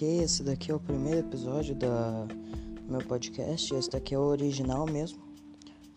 [0.00, 2.26] Ok, esse daqui é o primeiro episódio da
[2.88, 3.74] meu podcast.
[3.74, 5.18] Esse daqui é o original mesmo.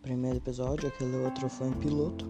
[0.02, 2.30] Primeiro episódio, aquele outro foi um piloto.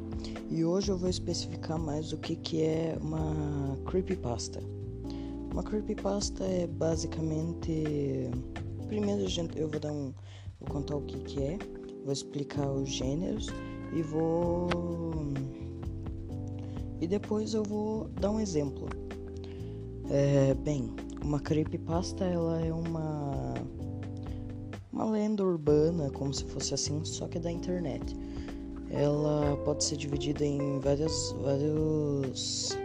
[0.52, 4.62] E hoje eu vou especificar mais o que, que é uma creepypasta.
[5.52, 8.30] Uma creepypasta é basicamente.
[8.86, 10.14] Primeiro eu vou dar um.
[10.60, 11.58] Vou contar o que, que é,
[12.04, 13.48] vou explicar os gêneros
[13.92, 14.70] e vou.
[17.02, 18.88] E depois eu vou dar um exemplo.
[20.12, 23.54] É, bem, uma creepypasta ela é uma
[24.92, 28.16] uma lenda urbana, como se fosse assim, só que da internet.
[28.92, 32.78] Ela pode ser dividida em vários vários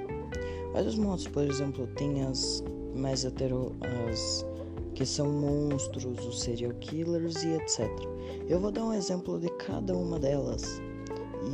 [0.72, 2.64] vários modos, por exemplo, tem as
[2.94, 3.76] mais hetero
[4.08, 4.46] as
[4.94, 7.88] que são monstros, os serial killers e etc.
[8.48, 10.80] Eu vou dar um exemplo de cada uma delas.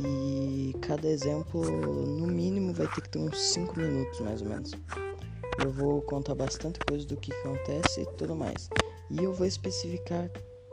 [0.03, 4.71] E cada exemplo, no mínimo, vai ter que ter uns 5 minutos mais ou menos.
[5.59, 8.69] Eu vou contar bastante coisa do que acontece e tudo mais.
[9.09, 10.29] E eu vou especificar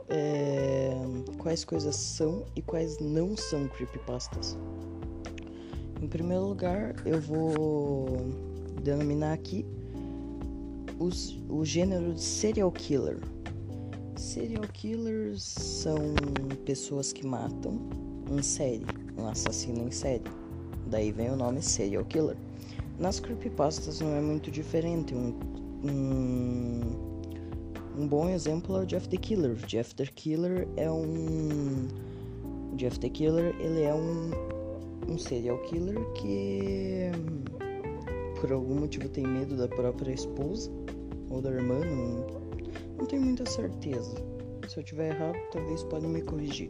[0.09, 0.91] é,
[1.37, 4.57] quais coisas são e quais não são creepypastas.
[6.01, 8.17] Em primeiro lugar, eu vou
[8.81, 9.65] denominar aqui
[10.99, 13.19] os, o gênero de serial killer.
[14.15, 15.97] Serial killers são
[16.65, 17.79] pessoas que matam
[18.29, 18.85] em série,
[19.17, 20.23] um assassino em série.
[20.87, 22.37] Daí vem o nome serial killer.
[22.99, 25.13] Nas creepypastas não é muito diferente.
[25.13, 25.33] Um,
[25.83, 26.81] um,
[27.97, 29.55] um bom exemplo é o Jeff the Killer.
[29.67, 31.87] Jeff the Killer é um.
[32.75, 34.31] Jeff the Killer ele é um,
[35.07, 37.11] um serial killer que
[38.43, 40.69] por algum motivo tem medo da própria esposa
[41.29, 42.25] ou da irmã, não,
[42.97, 44.15] não tenho muita certeza.
[44.67, 46.69] Se eu tiver errado, talvez podem me corrigir.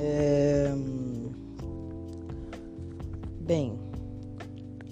[0.00, 0.72] É...
[3.40, 3.76] Bem,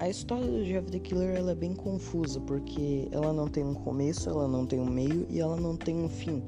[0.01, 3.75] a história do Jeff the Killer ela é bem confusa porque ela não tem um
[3.75, 6.43] começo, ela não tem um meio e ela não tem um fim.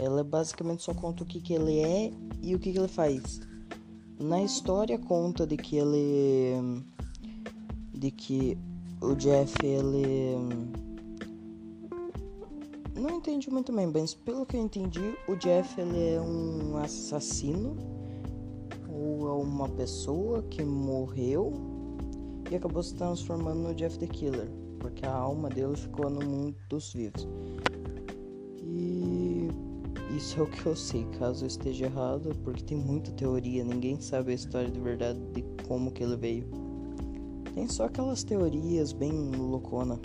[0.00, 2.10] Ela basicamente só conta o que, que ele é
[2.42, 3.40] e o que, que ele faz.
[4.18, 6.82] Na história conta de que ele
[7.92, 8.56] de que
[9.02, 10.36] o Jeff ele
[12.94, 17.76] não entendi muito bem, mas pelo que eu entendi, o Jeff ele é um assassino
[18.88, 21.75] ou é uma pessoa que morreu
[22.50, 24.48] e acabou se transformando no Jeff the Killer,
[24.78, 27.26] porque a alma dele ficou no mundo dos vivos.
[28.62, 29.48] E
[30.16, 34.00] isso é o que eu sei, caso eu esteja errado, porque tem muita teoria, ninguém
[34.00, 36.48] sabe a história de verdade de como que ele veio.
[37.54, 39.98] Tem só aquelas teorias bem loucona.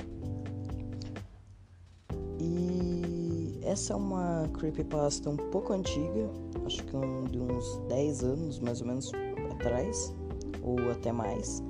[2.40, 6.30] E essa é uma creepypasta um pouco antiga,
[6.66, 9.12] acho que um, de uns 10 anos mais ou menos
[9.52, 10.16] atrás,
[10.64, 11.62] ou até mais.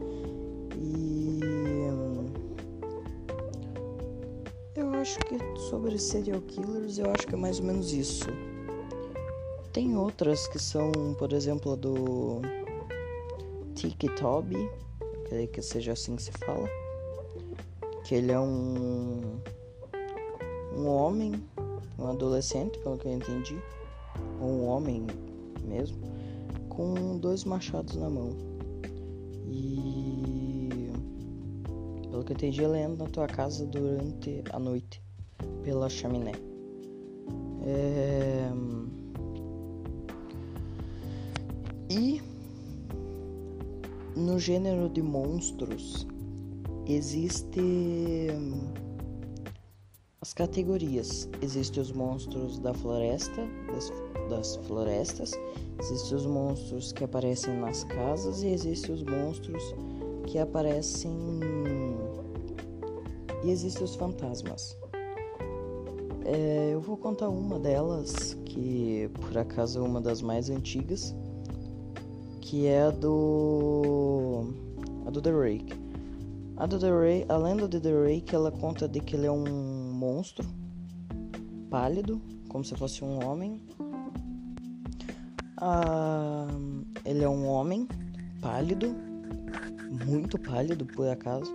[0.81, 1.40] E
[4.75, 5.38] eu acho que
[5.69, 8.25] sobre serial killers, eu acho que é mais ou menos isso.
[9.72, 12.41] Tem outras que são, por exemplo, a do
[13.75, 14.70] Tiki Toby,
[15.53, 16.68] que seja assim que se fala.
[18.03, 19.40] Que ele é um
[20.75, 21.34] um homem,
[22.00, 23.62] um adolescente, pelo que eu entendi,
[24.41, 25.06] um homem
[25.64, 25.97] mesmo,
[26.70, 28.30] com dois machados na mão.
[29.47, 30.31] E
[32.11, 35.01] pelo que eu entendi, ela entra na tua casa durante a noite,
[35.63, 36.33] pela chaminé.
[37.63, 38.51] É...
[41.89, 42.22] E
[44.16, 46.05] no gênero de monstros
[46.85, 48.28] existe
[50.22, 51.29] as categorias.
[51.41, 53.91] Existem os monstros da floresta, das,
[54.29, 55.31] das florestas,
[55.79, 59.63] existem os monstros que aparecem nas casas e existem os monstros
[60.28, 61.12] que aparecem
[63.44, 64.78] e existem os fantasmas.
[66.26, 71.16] É, eu vou contar uma delas, que por acaso é uma das mais antigas,
[72.40, 74.53] que é a do.
[75.06, 75.73] a do The Rake.
[76.58, 79.32] A do The Rake, a lenda de The Rake, ela conta de que ele é
[79.32, 80.47] um monstro
[81.70, 83.59] pálido, como se fosse um homem.
[85.58, 86.47] Ah,
[87.03, 87.88] ele é um homem
[88.41, 88.96] pálido,
[90.08, 91.52] muito pálido por acaso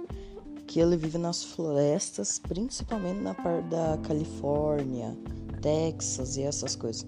[0.67, 5.17] que ele vive nas florestas, principalmente na parte da Califórnia,
[5.63, 7.07] Texas e essas coisas.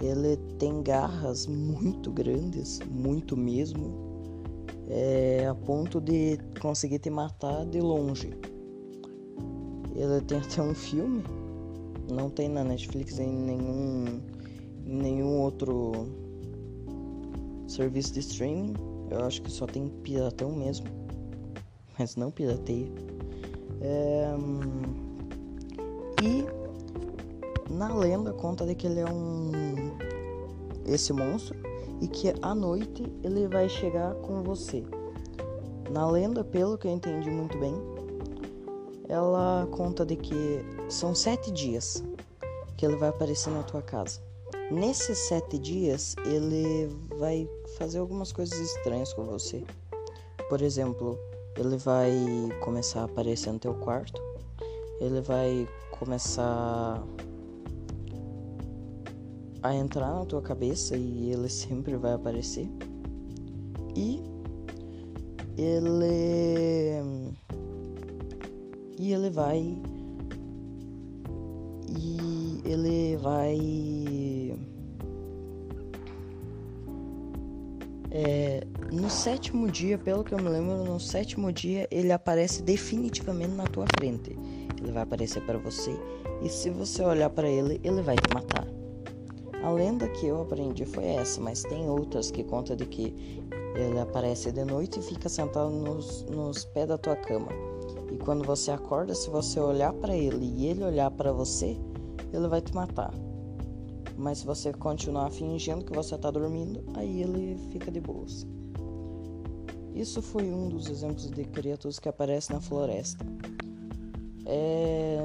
[0.00, 3.94] Ele tem garras muito grandes, muito mesmo,
[4.88, 8.30] é, a ponto de conseguir te matar de longe.
[9.94, 11.22] Ele tem até um filme,
[12.12, 14.20] não tem na Netflix em nenhum,
[14.84, 15.92] em nenhum outro
[17.66, 18.74] serviço de streaming.
[19.10, 21.06] Eu acho que só tem piratão mesmo
[21.98, 22.88] mas não pirateia.
[23.80, 24.34] É...
[26.22, 26.46] E
[27.72, 29.50] na lenda conta de que ele é um
[30.86, 31.58] esse monstro
[32.00, 34.84] e que à noite ele vai chegar com você.
[35.90, 37.74] Na lenda, pelo que eu entendi muito bem,
[39.08, 40.34] ela conta de que
[40.88, 42.04] são sete dias
[42.76, 44.25] que ele vai aparecer na tua casa.
[44.70, 47.48] Nesses sete dias, ele vai
[47.78, 49.62] fazer algumas coisas estranhas com você.
[50.48, 51.16] Por exemplo,
[51.56, 52.12] ele vai
[52.60, 54.20] começar a aparecer no teu quarto,
[55.00, 57.00] ele vai começar
[59.62, 62.68] a entrar na tua cabeça e ele sempre vai aparecer.
[63.94, 64.20] E
[65.56, 67.02] ele
[68.98, 69.78] e ele vai
[71.88, 74.25] e ele vai
[78.18, 83.52] é, no sétimo dia, pelo que eu me lembro, no sétimo dia ele aparece definitivamente
[83.52, 84.34] na tua frente.
[84.80, 85.94] Ele vai aparecer para você
[86.42, 88.66] e se você olhar para ele, ele vai te matar.
[89.62, 93.14] A lenda que eu aprendi foi essa, mas tem outras que conta de que
[93.74, 97.48] ele aparece de noite e fica sentado nos, nos pés da tua cama.
[98.10, 101.76] E quando você acorda, se você olhar para ele e ele olhar para você,
[102.32, 103.12] ele vai te matar.
[104.16, 108.46] Mas se você continuar fingindo que você está dormindo, aí ele fica de boas.
[109.94, 113.24] Isso foi um dos exemplos de criaturas que aparecem na floresta.
[114.44, 115.18] É...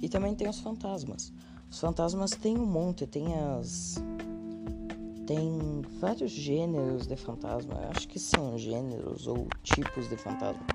[0.00, 1.32] E também tem os fantasmas.
[1.70, 3.94] Os fantasmas tem um monte, tem as.
[5.26, 7.74] Tem vários gêneros de fantasma.
[7.74, 10.66] Eu acho que são gêneros ou tipos de fantasma.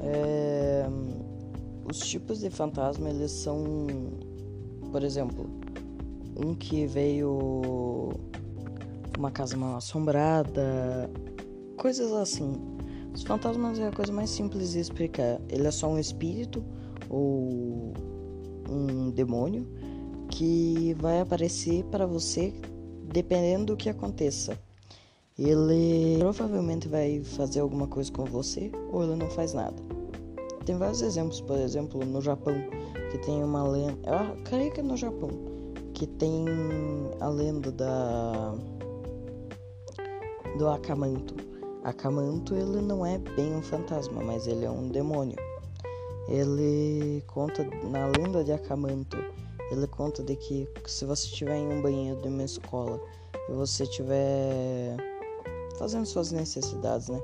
[0.00, 0.86] É...
[1.84, 3.86] Os tipos de fantasma eles são,
[4.92, 5.65] por exemplo,
[6.36, 8.12] um que veio
[9.18, 11.10] uma casa mal assombrada,
[11.76, 12.60] coisas assim.
[13.14, 15.40] Os fantasmas é a coisa mais simples de explicar.
[15.48, 16.62] Ele é só um espírito
[17.08, 17.94] ou
[18.68, 19.66] um demônio
[20.30, 22.52] que vai aparecer para você
[23.12, 24.58] dependendo do que aconteça.
[25.38, 29.76] Ele provavelmente vai fazer alguma coisa com você ou ele não faz nada.
[30.64, 32.54] Tem vários exemplos, por exemplo, no Japão,
[33.10, 33.96] que tem uma lenda.
[34.04, 35.30] Eu creio que é no Japão,
[35.96, 36.44] que tem
[37.20, 38.54] a lenda da.
[40.58, 41.34] do Akamanto.
[41.84, 45.36] Akamanto ele não é bem um fantasma, mas ele é um demônio.
[46.28, 49.16] Ele conta na lenda de Akamanto
[49.70, 53.00] ele conta de que se você estiver em um banheiro de uma escola
[53.48, 54.96] e você estiver
[55.78, 57.20] fazendo suas necessidades, né?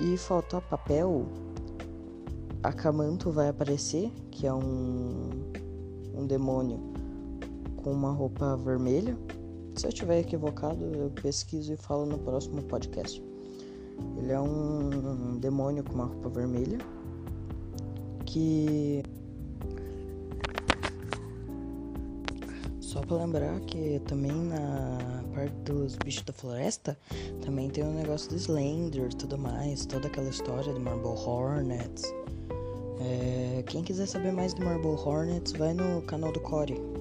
[0.00, 1.26] E faltar papel,
[2.62, 5.30] a Camanto vai aparecer, que é um,
[6.14, 6.92] um demônio
[7.82, 9.16] com uma roupa vermelha.
[9.74, 13.22] Se eu estiver equivocado, eu pesquiso e falo no próximo podcast.
[14.16, 16.78] Ele é um, demônio com uma roupa vermelha
[18.24, 19.02] que
[22.80, 26.98] Só pra lembrar que também na parte dos bichos da floresta
[27.42, 31.06] também tem o um negócio do Slender e tudo mais, toda aquela história de Marble
[31.08, 32.04] Hornets.
[33.00, 36.91] É, quem quiser saber mais de Marble Hornets, vai no canal do Corey.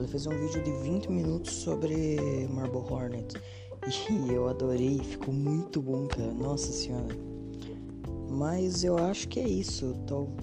[0.00, 2.16] Ele fez um vídeo de 20 minutos sobre
[2.48, 3.36] Marble Hornets.
[4.10, 6.32] E eu adorei, ficou muito bom, cara.
[6.32, 7.16] Nossa senhora.
[8.28, 9.96] Mas eu acho que é isso.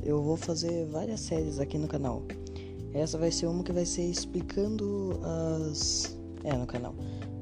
[0.03, 2.23] Eu vou fazer várias séries aqui no canal.
[2.93, 5.19] Essa vai ser uma que vai ser explicando
[5.61, 6.17] as.
[6.43, 6.95] É, no canal,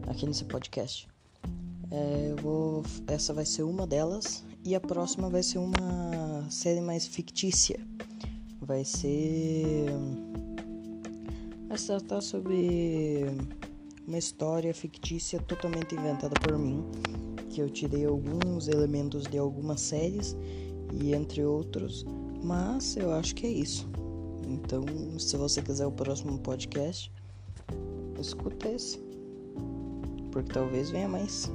[0.07, 1.07] aqui nesse podcast.
[1.91, 2.83] É, eu vou.
[3.07, 4.43] Essa vai ser uma delas.
[4.63, 7.79] E a próxima vai ser uma série mais fictícia.
[8.61, 9.87] Vai ser.
[11.75, 13.25] Vai se tratar sobre
[14.07, 16.81] uma história fictícia totalmente inventada por mim.
[17.49, 20.37] Que eu tirei alguns elementos de algumas séries
[20.93, 22.05] e entre outros.
[22.41, 23.89] Mas eu acho que é isso.
[24.47, 24.85] Então,
[25.19, 27.11] se você quiser o próximo podcast,
[28.21, 28.97] escuta esse.
[30.31, 31.51] Porque talvez venha mais.